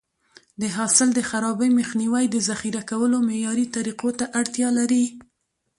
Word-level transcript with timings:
د 0.61 0.63
حاصل 0.75 1.09
د 1.13 1.19
خرابي 1.29 1.69
مخنیوی 1.79 2.25
د 2.29 2.35
ذخیره 2.49 2.81
کولو 2.89 3.17
معیاري 3.29 3.65
طریقو 3.75 4.09
ته 4.19 4.25
اړتیا 4.39 4.69
لري. 4.79 5.05